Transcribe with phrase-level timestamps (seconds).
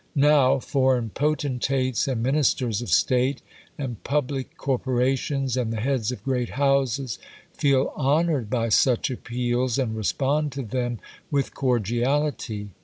[0.15, 3.43] Now, foreign potentates and ministers of State,
[3.77, 7.19] and public corporations and the heads of great houses,
[7.53, 10.97] feel honoured by such appeals, and respond to them
[11.29, 12.69] with cordiality.